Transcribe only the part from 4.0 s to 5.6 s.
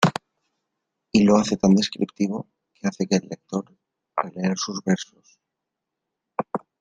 al leer sus versos.